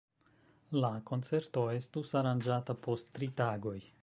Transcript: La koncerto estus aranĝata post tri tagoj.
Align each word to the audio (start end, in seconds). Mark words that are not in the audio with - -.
La 0.83 0.89
koncerto 1.11 1.67
estus 1.75 2.17
aranĝata 2.23 2.79
post 2.89 3.15
tri 3.19 3.35
tagoj. 3.45 3.81